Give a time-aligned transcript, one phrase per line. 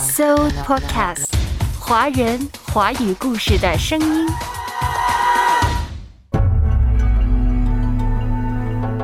[0.00, 1.26] So Podcast，
[1.78, 4.26] 华人华语故事的声音。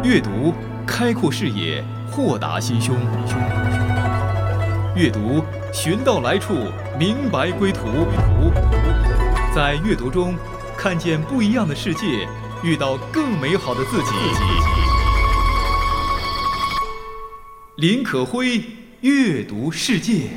[0.03, 0.55] 阅读
[0.87, 2.97] 开阔视野，豁达心胸。
[4.95, 6.55] 阅读寻到来处，
[6.99, 7.81] 明白归途。
[9.55, 10.35] 在阅读中
[10.79, 12.27] 看见不一样的世界，
[12.63, 14.13] 遇到更美好的自己。
[17.77, 18.65] 林可辉
[19.03, 20.31] 阅读世界。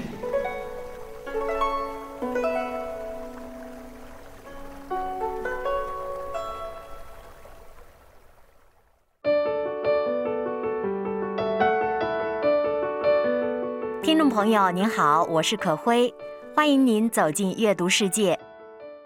[14.40, 16.14] 朋友您好，我是可辉，
[16.56, 18.40] 欢迎您走进阅读世界。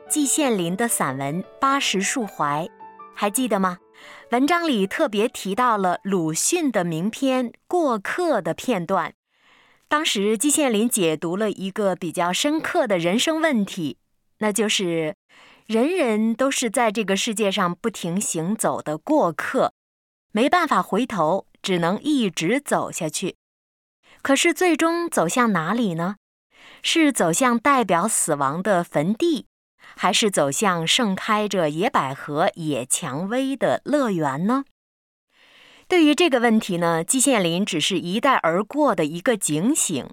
[0.08, 2.64] 季羡林的散文《八十树怀》，
[3.16, 3.80] 还记得吗？
[4.30, 9.16] 文章里特别提到了鲁迅的名篇《过客》的片段。
[9.88, 13.98] 当时季羡林解读了一个比较深刻的人生问题，
[14.38, 15.16] 那就是
[15.66, 19.74] 人人都是在这个世界上不停行走的过客，
[20.32, 23.38] 没办法回头，只能一直走下去。
[24.24, 26.16] 可是最终走向哪里呢？
[26.82, 29.48] 是走向代表死亡的坟地？
[29.96, 34.64] 还是走向盛开着野百合、野蔷薇的乐园呢？
[35.90, 40.10] 对于这个问题呢，季羡林只是一带而过的一个警醒。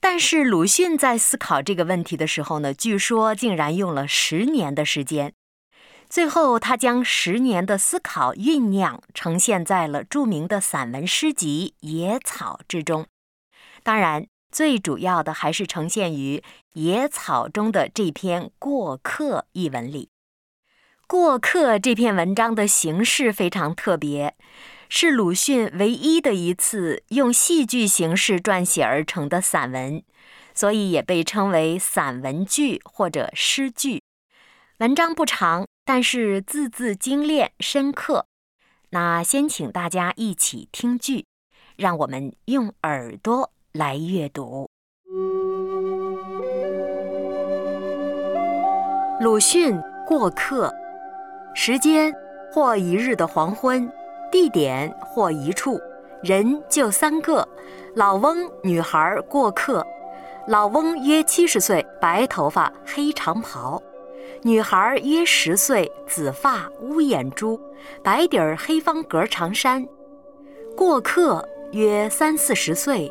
[0.00, 5.32] 但是鲁迅在思考这个问题的时候呢，据说竟然用了十年的时间。
[6.10, 13.06] 最后，他将十年的思考酝酿呈现在了著名的散文诗集《野草》之中。
[13.82, 14.26] 当然。
[14.52, 16.36] 最主要的还是呈现于
[16.74, 20.10] 《野草》中的这篇《过客》一文里，
[21.06, 24.36] 《过客》这篇文章的形式非常特别，
[24.90, 30.04] 是鲁迅唯一的一次用戏剧形式撰写而成的散文，
[30.52, 34.02] 所以也被称为散文剧或者诗剧。
[34.80, 38.26] 文章不长，但是字字精炼深刻。
[38.90, 41.24] 那先请大家一起听剧，
[41.76, 43.51] 让我们用耳朵。
[43.72, 44.68] 来阅读。
[49.18, 50.70] 鲁迅过客，
[51.54, 52.12] 时间
[52.52, 53.90] 或一日的黄昏，
[54.30, 55.80] 地点或一处，
[56.22, 57.48] 人就三个：
[57.94, 59.86] 老翁、女孩过客。
[60.46, 63.80] 老翁约七十岁，白头发，黑长袍；
[64.42, 67.58] 女孩约十岁，紫发，乌眼珠，
[68.02, 69.88] 白底儿黑方格长衫。
[70.76, 73.10] 过客约三四十岁。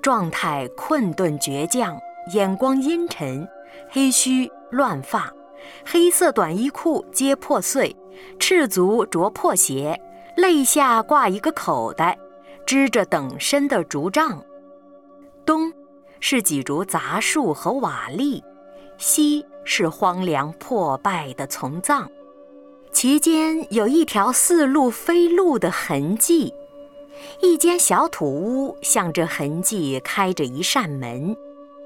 [0.00, 1.98] 状态困顿倔强，
[2.32, 3.46] 眼光阴沉，
[3.90, 5.32] 黑须乱发，
[5.84, 7.94] 黑色短衣裤皆破碎，
[8.38, 10.00] 赤足着破鞋，
[10.36, 12.18] 肋下挂一个口袋，
[12.64, 14.42] 支着等身的竹杖。
[15.44, 15.72] 东
[16.20, 18.42] 是几株杂树和瓦砾，
[18.96, 22.06] 西是荒凉破败的丛葬，
[22.92, 26.54] 其间有一条似路非路的痕迹。
[27.40, 31.36] 一间小土屋，向着痕迹开着一扇门，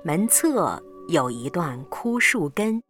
[0.03, 2.83] 门侧有一段枯树根。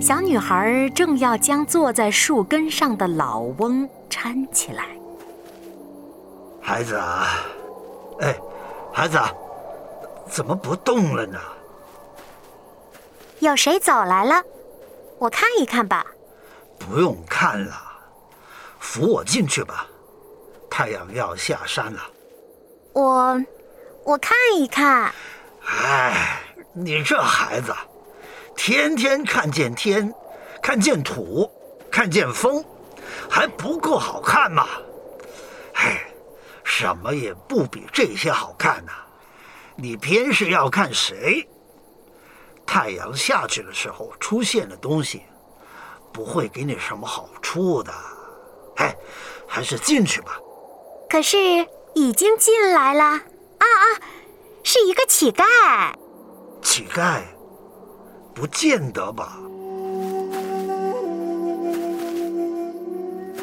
[0.00, 4.88] 小女孩正要将坐在树根上的老翁搀起来。
[6.60, 7.26] 孩子啊，
[8.20, 8.36] 哎，
[8.92, 9.18] 孩子，
[10.28, 11.38] 怎么不动了呢？
[13.40, 14.42] 有谁走来了？
[15.18, 16.06] 我看一看吧。
[16.78, 17.83] 不用看了。
[18.94, 19.88] 扶我进去吧，
[20.70, 22.00] 太阳要下山了。
[22.92, 23.36] 我，
[24.04, 25.12] 我看一看。
[25.66, 26.40] 哎，
[26.72, 27.74] 你这孩子，
[28.54, 30.14] 天天看见天，
[30.62, 31.50] 看见土，
[31.90, 32.64] 看见风，
[33.28, 34.64] 还不够好看吗？
[35.74, 36.06] 哎，
[36.62, 38.92] 什么也不比这些好看呐。
[39.74, 41.48] 你偏是要看谁？
[42.64, 45.24] 太阳下去的时候出现的东西，
[46.12, 47.92] 不会给你什么好处的。
[48.76, 48.96] 哎，
[49.46, 50.38] 还是进去吧。
[51.08, 51.38] 可是
[51.94, 53.18] 已经进来了啊
[53.58, 53.84] 啊！
[54.62, 55.44] 是一个乞丐。
[56.62, 57.22] 乞丐？
[58.34, 59.38] 不见得吧。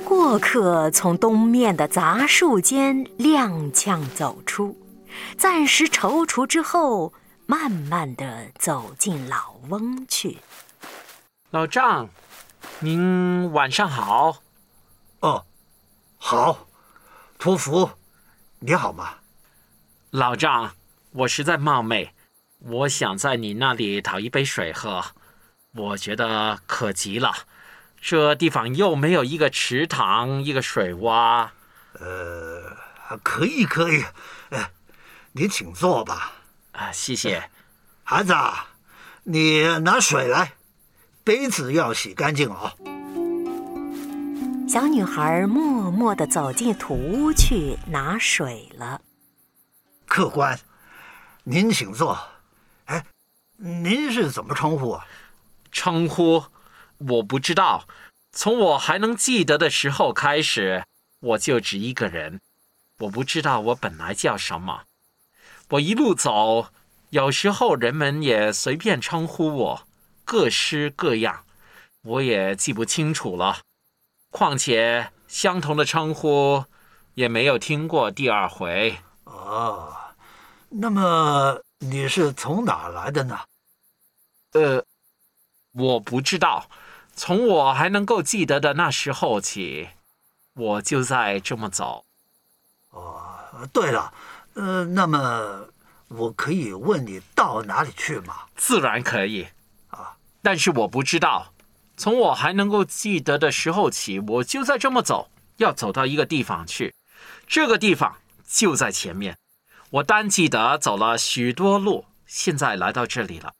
[0.03, 4.77] 过客从东面的杂树间踉跄走出，
[5.37, 7.13] 暂时踌躇之后，
[7.45, 10.39] 慢慢的走进老翁去。
[11.51, 12.09] 老丈，
[12.79, 14.37] 您晚上好。
[15.21, 15.45] 哦，
[16.17, 16.67] 好，
[17.37, 17.91] 托福，
[18.57, 19.17] 你好吗？
[20.09, 20.73] 老丈，
[21.11, 22.15] 我实在冒昧，
[22.57, 25.05] 我想在你那里讨一杯水喝。
[25.73, 27.31] 我觉得可急了，
[28.01, 31.49] 这地方又没有一个池塘，一个水洼。
[31.99, 32.75] 呃，
[33.21, 34.03] 可以可以，
[34.49, 34.71] 哎，
[35.33, 36.31] 你请坐吧。
[36.71, 37.51] 啊，谢谢。
[38.03, 38.33] 孩子，
[39.25, 40.53] 你拿水来，
[41.23, 42.75] 杯子要洗干净哦。
[44.71, 49.01] 小女孩默默地走进土屋去拿水了。
[50.05, 50.57] 客官，
[51.43, 52.17] 您请坐。
[52.85, 53.05] 哎，
[53.57, 55.05] 您是怎么称呼啊？
[55.73, 56.45] 称呼
[56.99, 57.85] 我不知道。
[58.31, 60.85] 从我还能记得的时候开始，
[61.19, 62.39] 我就只一个人。
[62.99, 64.83] 我不知道我本来叫什么。
[65.71, 66.67] 我一路走，
[67.09, 69.87] 有时候人们也随便称呼我，
[70.23, 71.43] 各式各样，
[72.03, 73.57] 我也记不清楚了。
[74.31, 76.65] 况且相同的称呼
[77.13, 78.97] 也没有听过第二回。
[79.25, 79.93] 哦，
[80.69, 83.41] 那么你是从哪来的呢？
[84.53, 84.83] 呃，
[85.73, 86.67] 我不知道。
[87.13, 89.89] 从我还能够记得的那时候起，
[90.53, 92.05] 我就在这么走。
[92.89, 94.13] 哦，对了，
[94.53, 95.67] 呃，那么
[96.07, 98.45] 我可以问你到哪里去吗？
[98.55, 99.47] 自然可以。
[99.89, 101.53] 啊，但是我不知道。
[102.01, 106.95] 从我还能够记得的时候起，我就在这么走，要走到一个地方去。
[107.45, 108.15] 这个地方
[108.47, 109.37] 就在前面。
[109.91, 113.53] 我单记得走了许多路，现在来到这里了。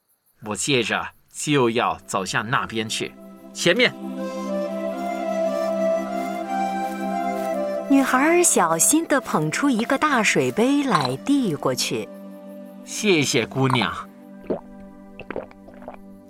[0.46, 3.14] 我接着就要走向那边去。
[3.54, 3.94] 前面，
[7.92, 12.10] 女孩小心地捧出一个大水杯来，递过去。
[12.86, 14.10] 谢谢姑娘。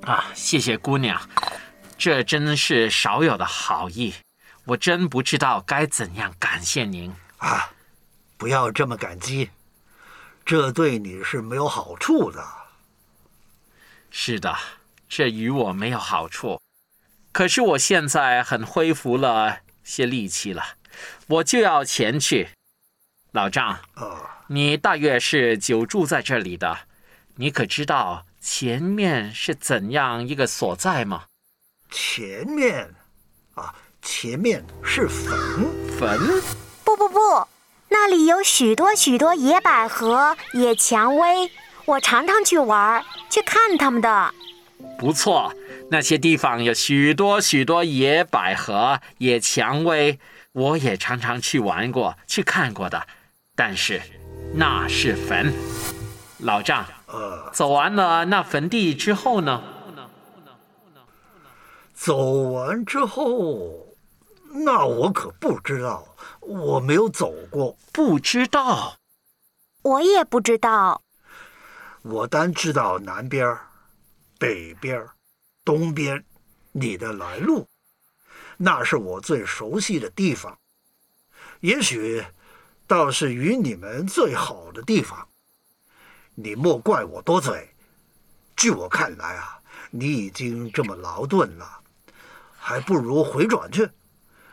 [0.02, 1.18] 啊，谢谢姑娘，
[2.02, 4.16] 这真是少有的好意，
[4.66, 7.74] 我真不知道该怎样感谢您啊！
[8.38, 9.52] 不要这么感激，
[10.44, 12.44] 这对你是没有好处的。
[14.10, 14.58] 是的，
[15.08, 16.60] 这与我没有好处。
[17.32, 20.78] 可是我现在很恢复了些力气了，
[21.28, 22.50] 我就要前去。
[23.32, 23.80] 老丈，
[24.48, 26.80] 你大约是久住在这里的，
[27.36, 31.26] 你可知道前面是怎样一个所在吗？
[31.92, 32.90] 前面，
[33.56, 35.38] 啊，前面是坟。
[36.00, 36.18] 坟？
[36.86, 37.20] 不不不，
[37.90, 41.52] 那里有许多许多野百合、野蔷薇，
[41.86, 44.34] 我常常去玩，去看它们的。
[44.98, 45.54] 不错。
[45.90, 50.18] 那些地方有许多许多野百合、野蔷薇，
[50.54, 53.06] 我也常常去玩过、去看过的。
[53.54, 54.02] 但是
[54.54, 55.54] 那是坟，
[56.40, 56.86] 老丈。
[57.52, 59.62] 走完了那坟地之后呢？
[62.04, 62.18] 走
[62.50, 63.96] 完之后，
[64.66, 68.98] 那我可不知道，我没有走过，不知道。
[69.84, 71.04] 我也不知道。
[72.02, 73.56] 我单知道南边
[74.40, 75.08] 北边
[75.64, 76.26] 东边，
[76.72, 77.68] 你的来路，
[78.58, 80.58] 那是我最熟悉的地方。
[81.60, 82.26] 也许，
[82.88, 85.28] 倒是与你们最好的地方。
[86.34, 87.76] 你莫怪我多嘴。
[88.56, 89.60] 据我看来啊，
[89.92, 91.81] 你已经这么劳顿了，
[92.64, 93.90] 还不如回转去，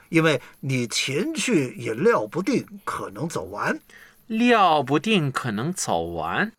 [0.08, 3.78] 因为你前去也料不定可能走完。
[4.26, 6.52] 料不定可能走完，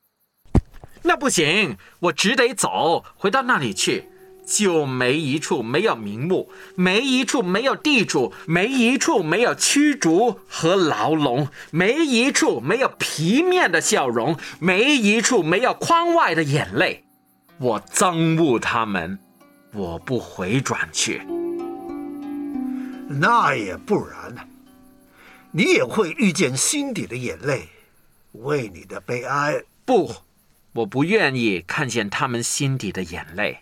[1.02, 4.10] 那不行，我只得走回到那里去。
[4.46, 17.06] 就没一处没有名目，没一处没有地主，没一处没有驱逐和牢笼，没一处没有皮面的笑容，没一处没有框外的眼泪。
[17.60, 19.20] 我憎恶他们，
[19.72, 21.22] 我不回转去。
[23.08, 24.42] 那也不然呢，
[25.52, 27.70] 你也会遇见心底的眼泪，
[28.34, 29.64] 为你的悲哀。
[29.86, 30.16] 不，
[30.74, 33.62] 我不愿意看见他们心底的眼泪。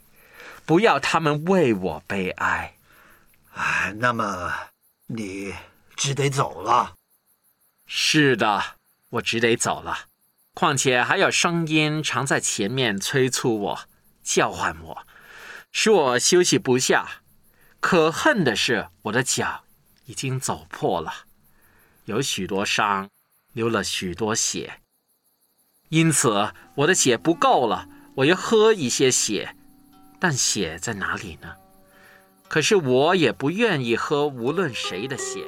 [0.66, 2.76] 不要他们为我悲哀，
[3.54, 4.52] 哎，那么
[5.06, 5.54] 你
[5.96, 6.96] 只得走了。
[7.86, 8.62] 是的，
[9.12, 10.08] 我只得走了。
[10.54, 13.80] 况且还有声音常在前面催促我、
[14.22, 15.07] 叫唤我，
[15.79, 17.22] 使我休息不下。
[17.79, 19.63] 可恨的是，我的脚
[20.05, 21.13] 已经走破了，
[22.05, 23.07] 有许多伤，
[23.53, 24.81] 流了许多血。
[25.89, 29.55] 因此，我的血不够了，我要喝一些血。
[30.19, 31.53] 但血在哪里呢？
[32.48, 35.46] 可是我也不愿意喝无论谁的血。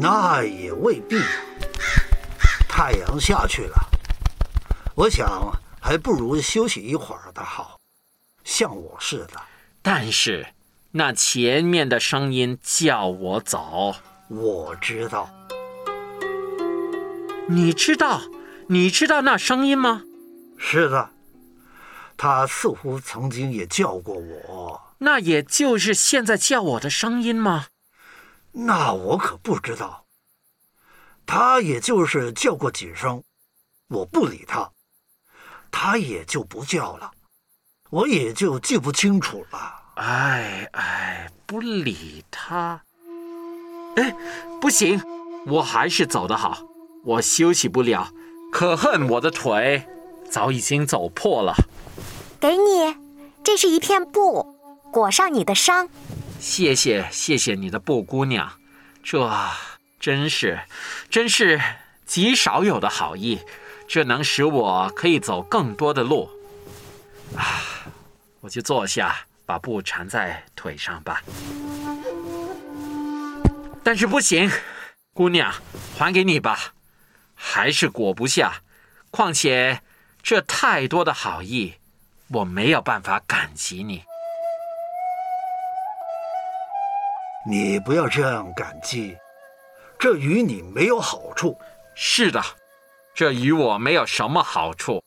[0.00, 1.20] 那也未必。
[2.66, 3.87] 太阳下去了，
[4.98, 7.78] 我想还不如休息一会儿的好，
[8.42, 9.40] 像我似的。
[9.80, 10.44] 但是
[10.90, 13.94] 那前面的声音叫我走，
[14.26, 15.30] 我知道。
[17.48, 18.22] 你知道？
[18.66, 20.02] 你知道那声音吗？
[20.58, 21.10] 是的，
[22.16, 24.82] 他似乎曾经也叫过我。
[24.98, 27.68] 那也就是现在叫我的声音吗？
[28.50, 30.06] 那我可不知道。
[31.24, 33.22] 他也就是叫过几声，
[33.86, 34.72] 我不理他，
[35.80, 37.12] 他也就不叫了，
[37.90, 39.80] 我也就记不清楚了。
[39.94, 42.82] 哎哎，不理他。
[43.94, 44.12] 哎，
[44.60, 45.00] 不行，
[45.46, 46.58] 我还是走的好，
[47.04, 48.10] 我休息不了。
[48.50, 49.86] 可恨我的腿
[50.28, 51.54] 早已经走破了。
[52.40, 52.96] 给你，
[53.44, 54.56] 这是一片布，
[54.92, 55.88] 裹上你的伤。
[56.40, 58.50] 谢谢谢谢你的布姑娘，
[59.04, 59.30] 这
[60.00, 60.58] 真是
[61.08, 61.60] 真是
[62.04, 63.38] 极少有的好意，
[63.88, 66.28] 这能使我可以走更多的路。
[67.34, 67.64] 啊，
[68.40, 69.16] 我就坐下，
[69.46, 71.22] 把布缠在腿上吧。
[73.82, 74.50] 但是不行，
[75.14, 75.52] 姑娘，
[75.96, 76.74] 还给你吧，
[77.34, 78.60] 还是裹不下。
[79.10, 79.80] 况且
[80.22, 81.76] 这太多的好意，
[82.28, 84.04] 我没有办法感激你。
[87.48, 89.16] 你不要这样感激，
[89.98, 91.58] 这与你没有好处。
[91.94, 92.42] 是的，
[93.18, 95.02] 这与我没有什么好处，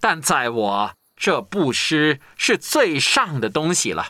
[0.00, 4.08] 但在我这布施是最上的东西了。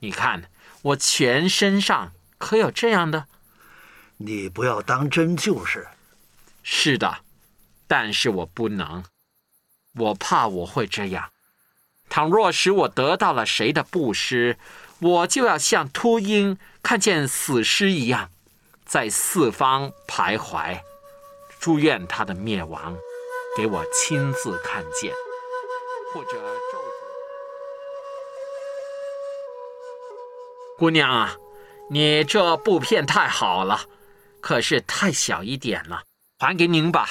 [0.00, 0.50] 你看，
[0.82, 3.28] 我全身上可有这样的？
[4.18, 5.88] 你不要当真就是。
[6.62, 7.20] 是的，
[7.86, 9.04] 但是我不能，
[9.94, 11.30] 我怕我会这样。
[12.10, 14.58] 倘若使我得到了谁的布施，
[14.98, 18.30] 我就要像秃鹰看见死尸一样，
[18.84, 20.82] 在四方徘徊，
[21.62, 22.98] 祝愿他的灭亡，
[23.56, 25.14] 给我亲自看见，
[26.12, 26.82] 或者咒诅。
[30.76, 31.36] 姑娘啊，
[31.88, 33.82] 你这布片太好了，
[34.40, 36.02] 可是太小一点了，
[36.40, 37.08] 还给您吧。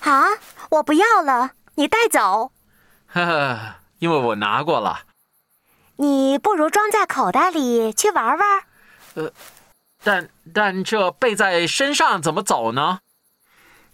[0.00, 0.28] 啊，
[0.70, 2.52] 我不要了，你带走。
[3.08, 5.00] 呵呵，因为我拿过了。
[5.96, 8.62] 你不如装在口袋里去玩玩。
[9.16, 9.30] 呃，
[10.02, 13.00] 但但这背在身上怎么走呢？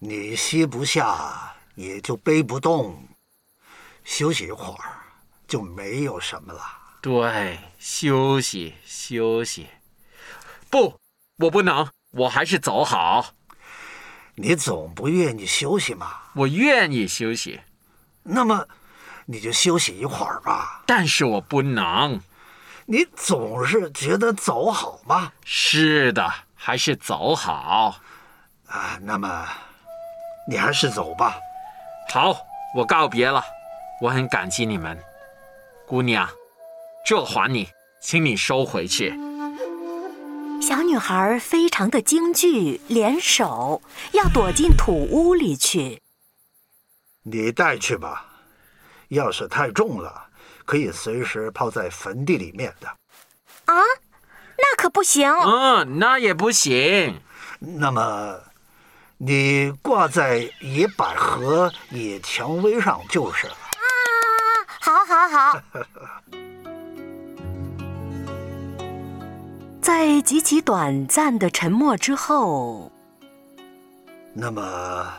[0.03, 3.07] 你吸不下，也就背不动。
[4.03, 4.99] 休息一会儿，
[5.47, 6.63] 就没有什么了。
[7.03, 9.69] 对，休息休息。
[10.71, 10.99] 不，
[11.37, 13.35] 我不能，我还是走好。
[14.37, 16.23] 你总不愿意休息嘛？
[16.35, 17.61] 我愿意休息。
[18.23, 18.67] 那么。
[19.27, 22.21] 你就休息一会儿吧，但是我不能。
[22.87, 25.33] 你总是觉得走好吗？
[25.45, 28.01] 是的，还是走好。
[28.67, 29.47] 啊，那么
[30.51, 31.39] 你还是走吧。
[32.09, 32.37] 好，
[32.75, 33.41] 我告别了。
[34.01, 34.99] 我很感激你们，
[35.87, 36.29] 姑娘，
[37.07, 37.69] 这还你，
[38.01, 39.11] 请你收回去。
[40.61, 43.81] 小女孩非常的惊惧，联手
[44.11, 46.03] 要躲进土屋里去。
[47.23, 48.27] 你带去吧。
[49.09, 50.27] 要是太重了，
[50.65, 52.89] 可以随时抛在坟地里面的。
[53.67, 53.75] 啊，
[54.57, 55.31] 那可不行。
[55.31, 57.21] 嗯，那也不行。
[57.61, 58.41] 那么，
[59.23, 63.53] 你挂在野百合、野蔷薇上就是了。
[63.53, 63.85] 啊，
[64.81, 65.61] 好，好，好。
[69.83, 72.91] 在极其短暂的沉默之后，
[74.33, 75.13] 那么，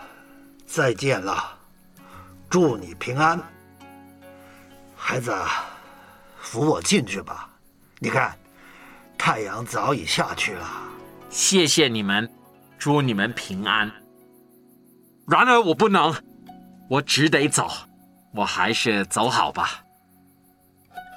[0.65, 1.55] 再见了，
[2.49, 3.39] 祝你平安。
[4.95, 5.31] 孩子，
[6.39, 7.47] 扶我进去吧。
[7.99, 8.35] 你看，
[9.15, 10.67] 太阳早已下去了。
[11.29, 12.27] 谢谢你们，
[12.81, 13.91] 祝你们平安。
[15.27, 16.11] 然而我不能，
[16.89, 17.67] 我只得走。
[18.33, 19.83] 我还是走好吧。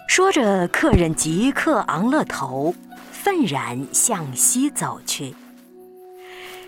[0.06, 2.75] 说着，客人即刻昂了头，
[3.11, 5.35] 愤然向西走去。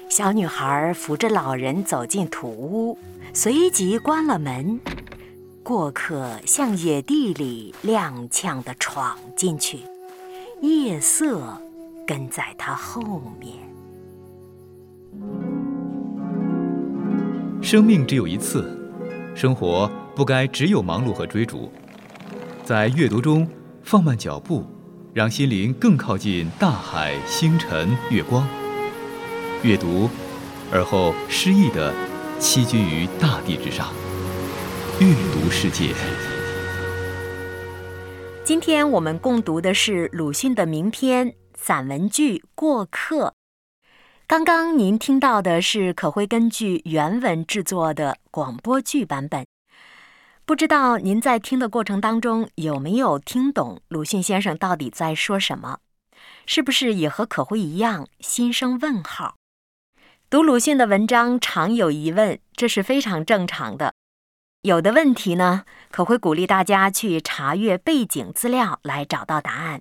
[0.08, 2.98] 小女孩扶着老人走进土屋，
[3.34, 4.80] 随即关了门。
[5.62, 9.80] 过客向野地里踉跄地闯进去，
[10.62, 11.60] 夜色
[12.06, 13.02] 跟在他后
[13.38, 13.75] 面。
[17.66, 18.78] 生命只有一次，
[19.34, 21.68] 生活不该只有忙碌和追逐。
[22.62, 23.44] 在阅读中
[23.82, 24.64] 放慢脚步，
[25.12, 28.46] 让心灵更靠近大海、星辰、月光。
[29.64, 30.08] 阅读，
[30.70, 31.92] 而后诗意地
[32.38, 33.88] 栖居于大地之上。
[35.00, 35.92] 阅读世界。
[38.44, 43.34] 今天我们共读的是鲁迅的名篇散文剧《过客》。
[44.28, 49.46] 刚刚您听到的是可会根据原文制作的广播剧版本。
[50.44, 55.78] 不知道您在听的过程当中有没有听懂鲁迅先生到底在说什么？
[56.44, 59.36] 是不是也和可辉一样心生问号？
[60.28, 63.94] 读鲁迅的文章常有疑问，这是非常正常的。
[64.62, 69.78] 有的问题呢，可会鼓励大家去查阅背景资料来找到答案；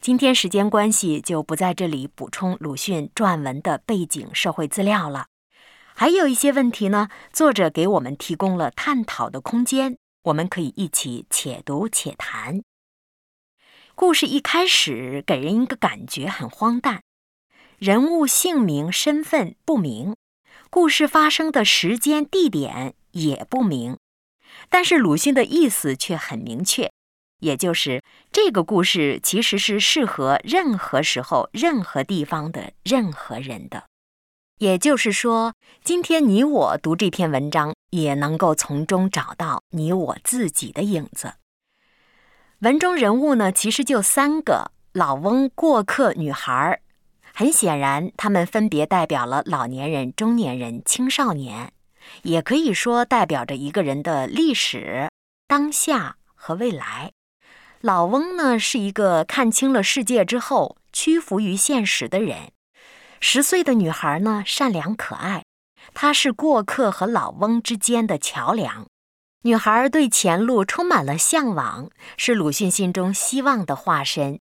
[0.00, 5.26] 今天时间关系，就不在这里补充鲁迅撰文的背景社会资料了。
[5.94, 12.62] 还有一些问题呢，作者给我们提供了探讨的空间，我们可以一起且读且谈。
[13.96, 17.02] 故事一开始给人一个感觉很荒诞，
[17.78, 20.14] 人物姓名、身份不明，
[20.70, 23.98] 故事发生的时间、地点也不明，
[24.68, 26.92] 但是鲁迅的意思却很明确。
[27.40, 28.02] 也就是
[28.32, 33.84] 这个故事其实是适合任何时候、任何地方的任何人的。
[34.58, 35.54] 也就是说，
[35.84, 41.34] 今天你我读这篇文章，也能够从中找到你我自己的影子。
[42.58, 46.80] 文中人物呢，其实就三个：老翁、过客、女孩。
[47.32, 51.72] 很显然，他们分别代表了老年人、中年人、青少年，
[52.24, 55.08] 也可以说代表着一个人的历史、
[55.46, 57.12] 当下和未来。
[57.80, 62.50] 老翁呢，是一个看清了世界之后屈服于现实的人。
[63.20, 65.44] 十岁的女孩呢，善良可爱，
[65.94, 68.88] 她是过客和老翁之间的桥梁。
[69.42, 74.40] 女孩对前路充满了向往，是鲁迅心中希望的化身。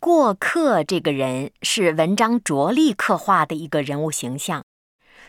[0.00, 4.64] 过客这个人是文章着力刻画的一个人物形象，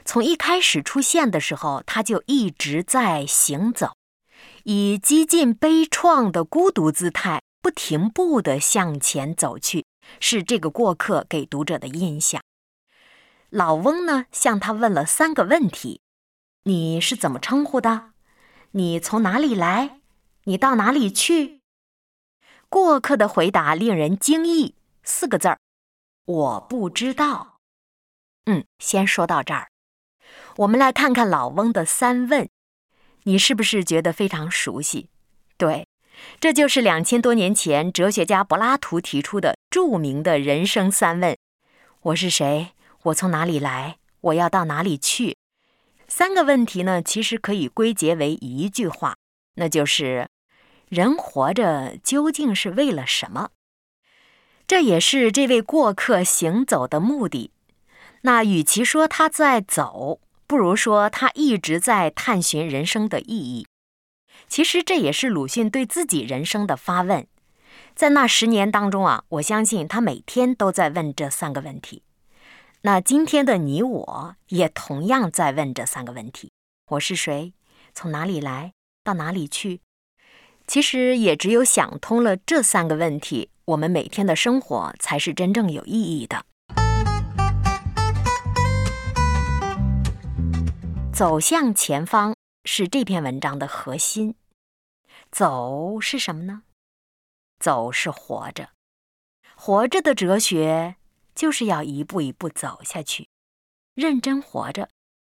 [0.05, 3.91] 从一开始出现的时候，他就一直在行走。
[4.63, 9.85] 以几近悲怆的孤独姿态，不停步地向前走去，
[10.21, 12.41] 是这个过客给读者的印象。
[13.49, 15.99] 老翁呢，向他问了三个问题
[16.63, 18.11] ：“你是怎么称呼的？
[18.71, 19.99] 你从哪里来？
[20.45, 21.61] 你到哪里去？”
[22.69, 25.59] 过客的回答令人惊异，四个字儿
[26.25, 27.59] ：“我不知道。”
[28.45, 29.67] 嗯，先说到这儿，
[30.55, 32.49] 我们来看看老翁的三问。
[33.23, 35.07] 你是不是觉得非常熟悉？
[35.57, 35.87] 对，
[36.39, 41.37] 这就是两千多年前哲学家柏拉图提出的著名的人生三问：
[42.01, 42.71] 我是谁？
[43.03, 43.97] 我从哪里来？
[44.21, 45.37] 我要到哪里去？
[46.07, 49.15] 三个问题呢，其实可以归结为一句话，
[49.55, 50.27] 那就是
[50.89, 53.49] 人活着究竟是为了什么？
[54.67, 57.51] 这也是这位过客行走的目的。
[58.21, 60.21] 那与其说他在走，
[60.53, 63.65] 不如说，他一直在探寻人生的意义。
[64.47, 67.25] 其实这也是鲁迅对自己人生的发问。
[67.95, 72.03] 在那十年当中啊，我相信他每天都在问这三个问题。
[72.83, 76.51] 那今天的你我也同样在问这三个问题：
[76.91, 77.53] 我是谁？
[77.95, 78.73] 从哪里来？
[79.03, 79.81] 到哪里去？
[80.67, 86.45] 其实也只有想通了这三个问题，我们每天的生活才是真正有意义的。
[91.23, 94.35] 走向前方是这篇文章的核心。
[95.31, 96.63] 走是什么呢？
[97.61, 98.71] 走是活着，
[99.55, 100.97] 活着的哲学
[101.33, 103.29] 就是要一步一步走下去。
[103.95, 104.89] 认真活着，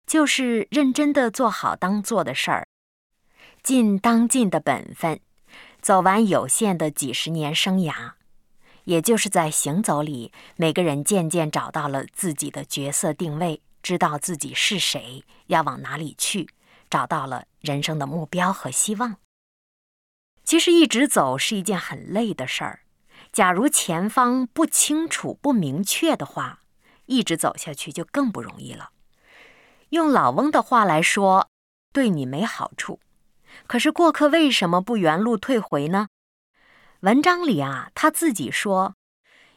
[0.06, 2.68] 就是认真的做好当做的事儿，
[3.60, 5.18] 尽当尽的本分，
[5.80, 8.12] 走完有限的几十年生涯。
[8.84, 13.60] 也就是在行走里，每个人渐渐找到了自己的角色定位。
[13.82, 16.48] 知道自己是谁，要往哪里去，
[16.88, 19.16] 找到了人生的目标和希望。
[20.44, 22.80] 其实一直走是一件很累的事儿。
[23.32, 26.62] 假如前方不清楚、不明确的话，
[27.06, 28.90] 一直走下去就更不容易了。
[29.90, 31.48] 用老翁的话来说，
[31.92, 33.00] 对你没好处。
[33.66, 36.08] 可是过客为什么不原路退回呢？
[37.00, 38.94] 文章里啊，他自己说。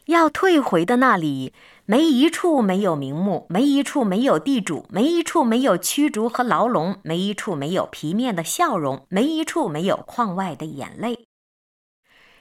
[0.06, 1.54] 要退回的那里，
[1.86, 11.26] 没一处没有名目，没一处没有地主，没一处没有驱逐和牢笼，没一处没有皮面的笑容，没一处没有眶外的眼泪。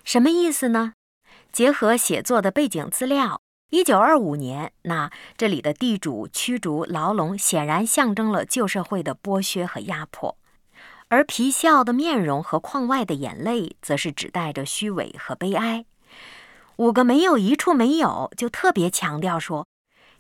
[0.06, 0.94] 什么意思呢？
[1.52, 10.38] 结合写作的背景资料，一九二五年，那这里的地主、驱逐、牢笼，显然象征了旧社会的剥削和压迫，
[11.10, 15.84] 而皮笑的面容和眶外的眼泪，则是指代着虚伪和悲哀。
[16.78, 19.68] 五个没有一处没有，就特别强调说，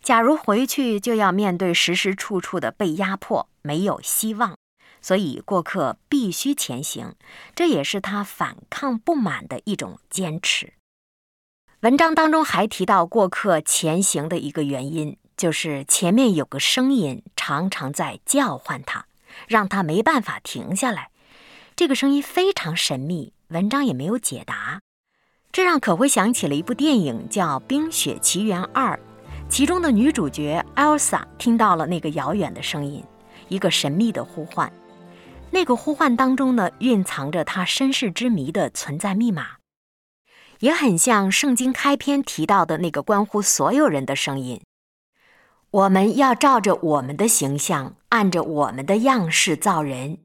[0.01, 4.55] 假如回去就要面对时时处处的被压迫，没有希望，
[5.01, 7.15] 所以过客必须前行，
[7.55, 10.73] 这也是他反抗不满的一种坚持。
[11.81, 19.07] 文章当中还提到过客前行的一个原因，就是前面有个声音常常在叫唤他，
[19.47, 21.09] 让他没办法停下来。
[21.75, 24.82] 这个声音非常神秘，文章也没有解答。
[25.53, 28.95] 这让可辉想起了一部电影，叫《冰雪奇缘二》，
[29.47, 33.03] 其中的女主角 Elsa 听到了那个遥远的声音，
[33.49, 34.73] 一个神秘的呼唤。
[35.51, 39.45] 那个呼唤当中呢，蕴藏着她身世之谜的存在密码。
[40.57, 44.59] 也很像圣经开篇提到的那个关乎所有人的声音。
[45.69, 50.17] 我们要照着我们的形象，按着我们的样式造人。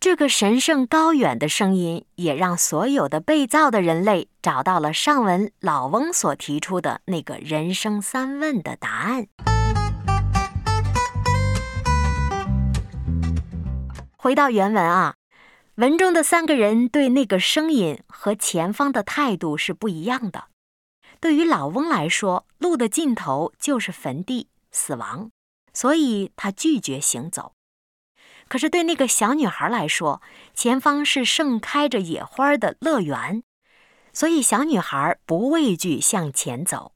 [0.00, 9.26] 这个神圣高远的声音，也让所有的被造的人类找到了上文老翁所提出的那个人生三问的答案。
[14.16, 15.16] 回到原文啊，
[15.74, 20.44] 文中的三个人对那个声音和前方的态度是不一样的。
[21.18, 25.32] 对于老翁来说，路的尽头就是坟地、死亡，
[25.74, 27.54] 所以他拒绝行走。
[28.48, 30.22] 可是对那个小女孩来说，
[30.54, 33.42] 前方是盛开着野花的乐园，
[34.12, 36.92] 所以小女孩不畏惧向前走。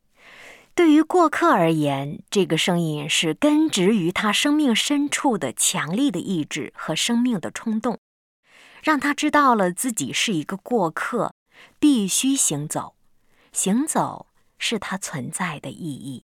[0.75, 7.99] 对于过客而言，这个声音是根植于他生命深处的强力的意志和生命的冲动，
[8.83, 11.35] 让他知道了自己是一个过客，
[11.79, 12.95] 必须行走。
[13.53, 16.25] 行走是它存在的意义。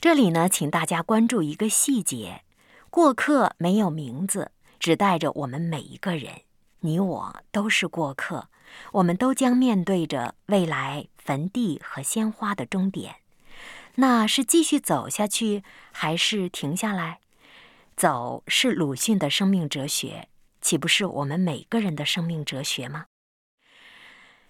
[0.00, 2.42] 这里呢，请大家关注一个细节：
[2.90, 6.42] 过客没有名字，只带着我们每一个人。
[6.80, 8.48] 你我都是过客，
[8.92, 13.16] 我们都将面对着未来坟地和鲜花的终点。
[13.96, 17.18] 那是继续走下去，还是停下来？
[17.96, 20.28] 走是鲁迅的生命哲学，
[20.60, 23.06] 岂不是我们每个人的生命哲学吗？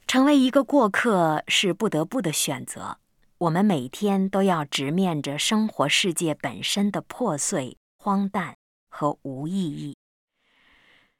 [0.06, 2.98] 成为一个过客是不得不的选择。
[3.38, 8.56] 我们每天都要直面着生活世界本身的破碎、荒诞
[8.88, 9.96] 和无意义。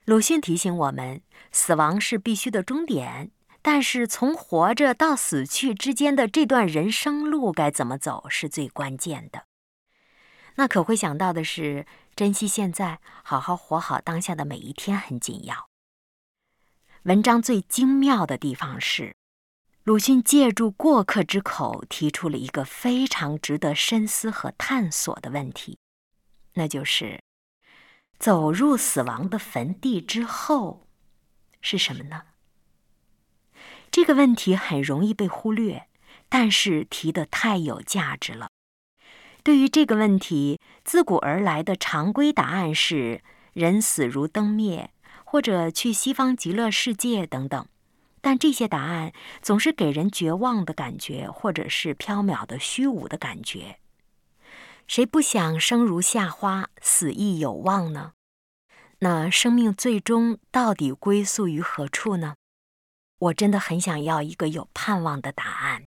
[0.05, 1.21] 鲁迅提醒我们，
[1.53, 9.45] 死亡是必须的终点，但是从活着到死去之间的这段人生路该怎么走是最关键的。
[10.55, 11.85] 那可会想到的是，
[12.17, 15.69] 珍惜现在，好好活好当下的每一天很紧要。
[17.03, 19.15] 文章最精妙的地方是，
[19.85, 25.79] 鲁迅借助过客之口提出了一个非常值得深思和探索的问题，
[26.59, 27.23] 那就是
[28.19, 30.87] 走入死亡的坟地之后
[31.63, 32.25] 是什么呢？
[33.91, 35.89] 这个问题很容易被忽略，
[36.29, 38.51] 但是提的太有价值了。
[39.43, 43.23] 对于这个问题，自古而来的常规答案是：
[43.55, 44.91] 人死如灯灭。
[45.31, 47.69] 或者去西方极乐世界等等，
[48.23, 53.79] 但这些答案总是给人绝望的感觉，或者是缥缈的虚无的感觉。
[54.89, 58.13] 谁不想生如夏花，死亦有望呢？
[59.01, 62.37] 那生命最终到底归宿于何处呢？
[63.19, 65.83] 我真的很想要一个有盼望的答案。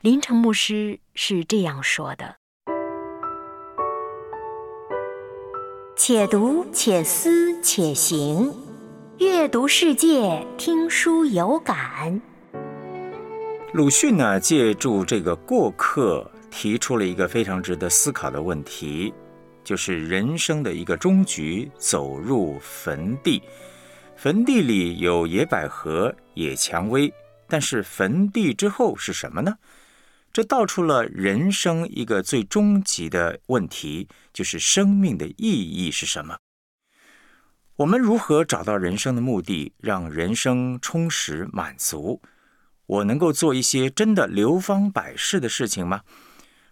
[0.00, 2.36] 林城牧师是这样说的。
[5.94, 8.50] 且读且思且行，
[9.18, 12.22] 阅读世界，听书有感。
[13.74, 19.12] 鲁迅呢，借助这个过客，提出了一个非常值得思考的问题，
[19.62, 23.42] 就是人生的一个终局——走入坟地。
[24.16, 27.12] 坟地里有野百合、野蔷薇，
[27.46, 29.58] 但是坟地之后是什么呢？
[30.32, 36.38] 这道出了人生一个最终极的问题，就是生命的意义是什么？
[37.76, 42.22] 我们如何找到人生的目的，让人生充实满足？
[42.86, 46.00] 我能够做一些真的流芳百世的事情吗？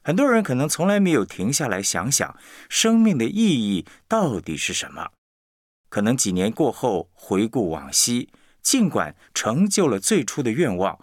[0.05, 2.39] 很多人可能从来没有停下来想想
[2.69, 5.11] 生命的意义到底是什么。
[5.89, 8.29] 可能几年过后回顾往昔，
[8.63, 10.97] 尽管成就了最初的愿望，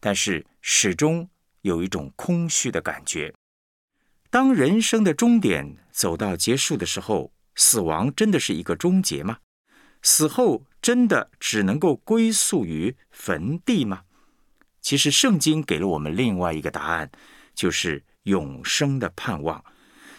[0.00, 1.28] 但是始终。
[1.62, 3.34] 有一种空虚的感觉。
[4.30, 9.38] 当人生的终点走到结束的时候，死亡真的是一个终结吗？
[10.00, 14.02] 死后真的只能够归宿于坟地吗？
[14.80, 17.10] 其实，圣经给了我们另外一个答案，
[17.52, 19.64] 就是永生的盼望。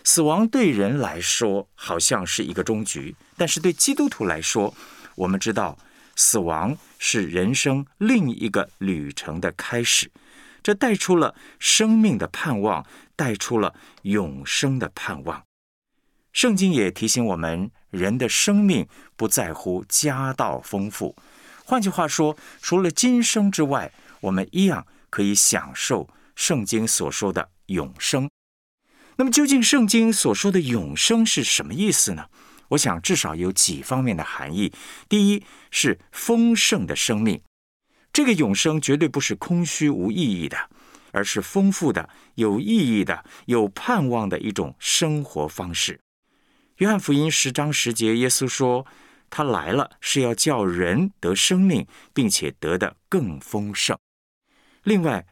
[0.04, 4.74] 死亡对人来说好像是一个终局，但是对基督徒来说，
[5.16, 5.78] 我们知道
[6.16, 10.10] 死亡是人生另一个旅程的开始。
[10.64, 15.44] 这带出了生命的盼望，带出了永生的盼望。
[16.34, 21.16] 圣经也提醒我们，人的生命不在乎家道丰富。
[21.66, 23.92] 换句话说，除了今生之外，
[24.22, 28.30] 我们一样可以享受圣经所说的永生。
[29.16, 32.30] 那么，究竟圣经所说的永生是什么意思呢？
[32.70, 34.74] 我想至少有几方面的含义。
[35.08, 37.42] 第一是丰盛的生命。
[38.12, 40.70] 这个永生绝对不是空虚无意义的，
[41.12, 46.00] 而是丰富的、有意义的、有盼望的一种生活方式。
[46.78, 48.86] 约翰福音十章十节，耶稣说
[49.30, 53.98] ：“他来了是要叫人得生命，并且得的更丰盛。
[54.84, 55.26] 另外，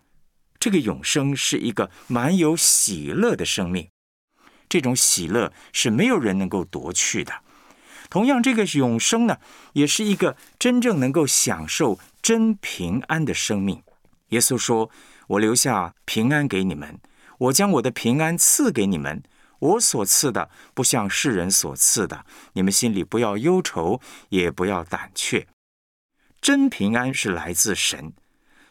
[0.65, 3.87] 这个永生是一个满有喜乐的生命，
[4.67, 7.31] 这种喜乐是没有人能够夺去的。
[8.09, 9.37] 同样，这个永生呢，
[9.73, 13.83] 也是一个真正能够享受真平安的生命。
[14.29, 14.89] 耶稣说
[15.29, 16.99] ：“我留下平安给你们，
[17.37, 19.21] 我将我的平安赐给你们。
[19.59, 22.25] 我所赐的，不像世人所赐的。
[22.53, 25.45] 你们心里不要忧愁，也不要胆怯。
[26.41, 28.13] 真平安是来自神，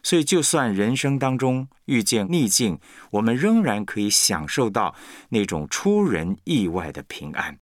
[0.05, 2.79] 所以就算人生当中遇见逆境，
[3.11, 4.95] 我们仍然可以享受到
[5.31, 7.59] 那种出人意外的平安。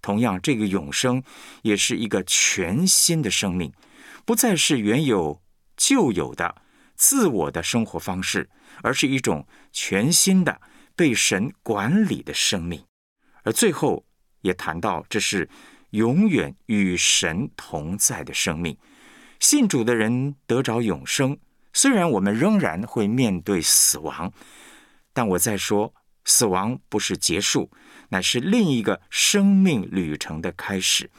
[0.00, 1.22] 同样，这个永生
[1.60, 3.70] 也是一个全新的生命，
[4.24, 5.42] 不再是原有
[5.76, 6.54] 旧有的。”
[7.00, 8.50] 自我的生活方式，
[8.82, 10.60] 而是一种全新的
[10.94, 12.84] 被神管理的生命。
[13.42, 14.04] 而最后
[14.42, 15.48] 也谈到，这是
[15.92, 18.76] 永远与神同在的生命。
[19.40, 21.36] 信主的人得着永生，
[21.72, 24.32] 虽然我们仍然会面对死亡，
[25.12, 25.92] 但我在说，
[26.24, 27.70] 死亡不是结束，
[28.10, 31.10] 乃是另一个生命旅程的开始。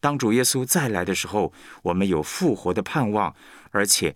[0.00, 3.34] 当主耶稣再来的时候，我们有复活的盼望，
[3.72, 4.14] 而且。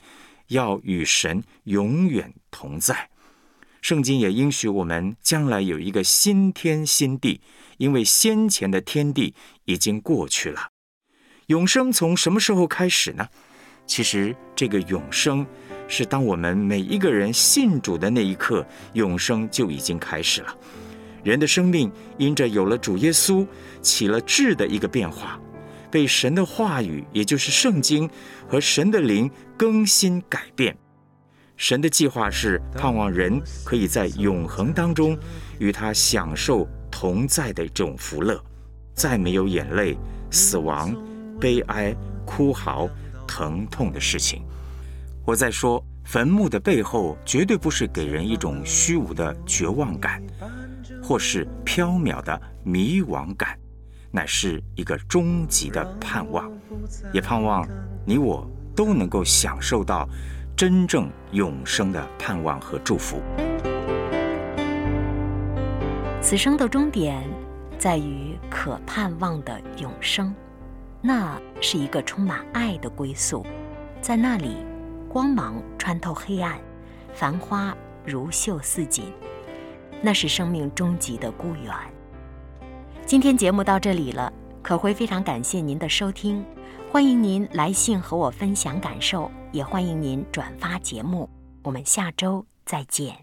[0.48, 3.10] 要与神永远同在，
[3.82, 7.42] 圣经也应许我们将来有一个新天新地，
[7.76, 9.34] 因为先前的天地
[9.66, 10.70] 已经过去了。
[11.48, 13.26] 永生从什么时候开始呢？
[13.86, 15.46] 其实，这个永生
[15.88, 20.54] 是当我们每一个人信主的那一刻，永生就已经开始了。
[21.24, 23.46] 人的生命因着有了主耶稣，
[23.80, 25.40] 起了质的一个变化。
[25.90, 28.08] 被神的话语，也就是圣经
[28.46, 30.76] 和神的灵更新改变。
[31.56, 35.18] 神的计划是盼望人可以在永恒当中
[35.58, 38.38] 与他享受同在的这种福乐，
[38.94, 39.96] 再没有眼泪、
[40.30, 40.94] 死亡、
[41.40, 42.88] 悲哀、哭嚎、
[43.26, 44.42] 疼痛的事情。
[45.24, 50.22] 我在说，坟墓的背后绝对不是给人一种虚无的绝望感，
[51.02, 53.58] 或是飘渺的迷惘感。
[54.10, 56.50] 乃是一个终极的盼望，
[57.12, 57.68] 也盼望
[58.06, 60.08] 你我都能够享受到
[60.56, 63.20] 真正永生的盼望和祝福。
[66.22, 67.22] 此生的终点
[67.78, 70.34] 在于可盼望的永生，
[71.00, 73.46] 那是一个充满爱的归宿，
[74.00, 74.56] 在那里，
[75.08, 76.58] 光芒穿透黑暗，
[77.12, 77.72] 繁花
[78.04, 79.04] 如绣似锦，
[80.02, 81.72] 那是生命终极的故园。
[83.06, 86.44] 今天节目到这里了，可辉非常感谢您的收听，
[86.90, 91.30] 欢迎您来信和我分享感受，也欢迎您转发节目，
[91.62, 93.14] 我们下周再见。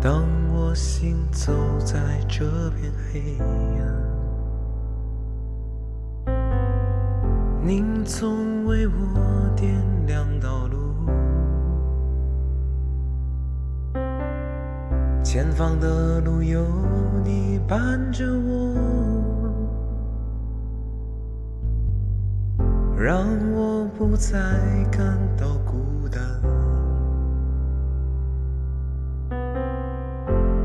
[0.00, 3.36] 当我行走在这片黑，
[7.68, 8.94] 您总为我
[9.54, 9.70] 点
[10.06, 10.78] 亮道路，
[15.22, 16.64] 前方的路有
[17.22, 18.74] 你伴着我。
[22.96, 24.38] 让我不再
[24.90, 26.22] 感到孤单。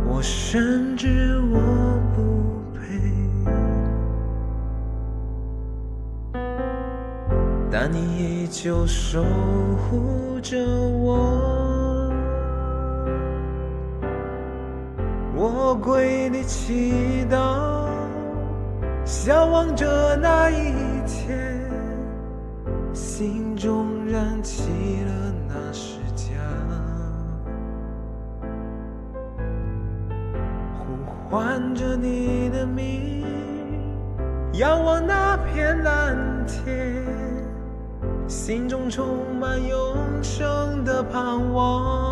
[0.07, 2.62] 我深知我不
[7.75, 12.13] 但你依旧守护着我。
[15.35, 17.87] 我跪地祈祷，
[19.03, 20.71] 向往着那一
[21.07, 21.59] 天。
[22.93, 26.35] 心中燃起了那世家，
[30.77, 33.25] 呼唤着你的名，
[34.53, 36.92] 仰望那片蓝天，
[38.45, 42.03] 心中充满永生的盼望。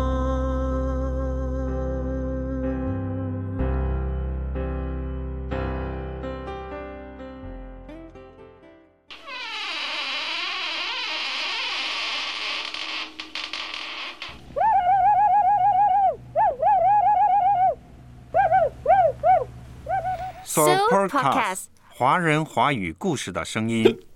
[20.44, 20.62] So
[21.08, 24.11] Podcast，华人华语故事的声音。